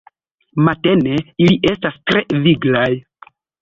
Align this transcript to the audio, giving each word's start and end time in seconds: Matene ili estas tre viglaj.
Matene 0.67 1.21
ili 1.45 1.61
estas 1.75 2.03
tre 2.09 2.27
viglaj. 2.45 2.91